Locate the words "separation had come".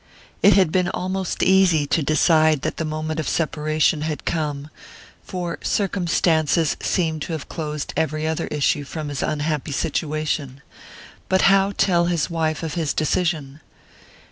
3.29-4.69